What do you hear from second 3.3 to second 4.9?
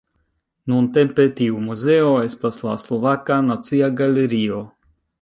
Nacia Galerio.